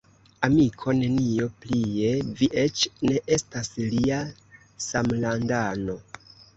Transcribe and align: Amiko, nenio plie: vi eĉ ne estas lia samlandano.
Amiko, 0.45 0.93
nenio 0.99 1.49
plie: 1.65 2.15
vi 2.41 2.51
eĉ 2.63 2.83
ne 3.13 3.23
estas 3.39 3.73
lia 3.95 4.21
samlandano. 4.91 6.03